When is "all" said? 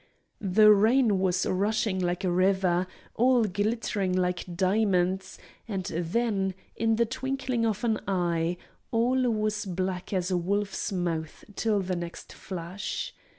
3.13-3.43, 8.89-9.29